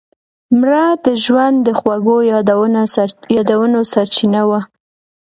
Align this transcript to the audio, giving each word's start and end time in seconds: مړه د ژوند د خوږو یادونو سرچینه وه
مړه 0.59 0.85
د 1.05 1.05
ژوند 1.23 1.57
د 1.67 1.69
خوږو 1.79 2.17
یادونو 3.37 3.79
سرچینه 3.93 4.41
وه 4.49 4.59